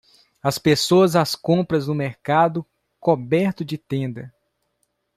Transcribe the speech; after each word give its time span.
As 0.41 0.57
pessoas 0.57 1.15
às 1.15 1.35
compras 1.35 1.85
no 1.87 1.93
mercado 1.93 2.65
coberto 2.99 3.63
de 3.63 3.77
tenda. 3.77 4.33